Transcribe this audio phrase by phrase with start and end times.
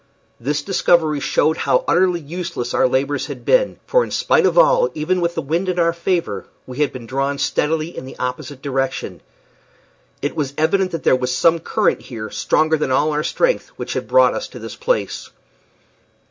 [0.39, 4.89] This discovery showed how utterly useless our labors had been; for in spite of all,
[4.95, 8.63] even with the wind in our favor, we had been drawn steadily in an opposite
[8.63, 9.21] direction.
[10.19, 13.93] It was evident that there was some current here, stronger than all our strength, which
[13.93, 15.29] had brought us to this place.